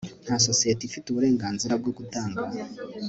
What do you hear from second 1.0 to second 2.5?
uburenganzira bwo gutanga